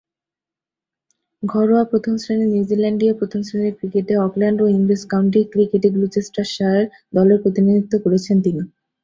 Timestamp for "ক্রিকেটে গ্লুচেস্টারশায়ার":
5.53-6.83